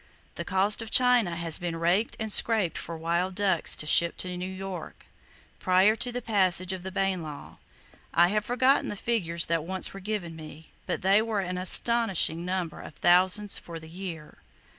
The 0.33 0.43
coast 0.43 0.81
of 0.81 0.89
China 0.89 1.35
has 1.35 1.59
been 1.59 1.75
raked 1.75 2.17
and 2.19 2.31
scraped 2.31 2.75
for 2.75 2.97
wild 2.97 3.35
ducks 3.35 3.75
to 3.75 3.85
ship 3.85 4.17
to 4.17 4.35
New 4.35 4.49
York,—prior 4.49 5.95
to 5.97 6.11
the 6.11 6.23
passage 6.23 6.73
of 6.73 6.81
the 6.81 6.91
Bayne 6.91 7.21
law! 7.21 7.57
I 8.11 8.29
have 8.29 8.43
forgotten 8.43 8.89
the 8.89 8.95
figures 8.95 9.45
that 9.45 9.63
once 9.63 9.93
were 9.93 9.99
given 9.99 10.35
me, 10.35 10.71
but 10.87 11.03
they 11.03 11.21
were 11.21 11.41
an 11.41 11.59
astonishing 11.59 12.43
number 12.43 12.81
of 12.81 12.95
thousands 12.95 13.59
for 13.59 13.79
the 13.79 13.87
year. 13.89 14.39